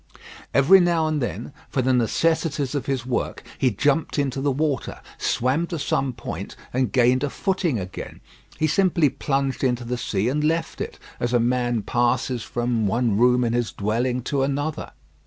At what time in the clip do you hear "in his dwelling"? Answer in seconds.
13.43-14.23